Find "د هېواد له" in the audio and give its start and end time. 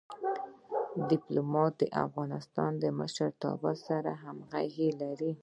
1.77-2.89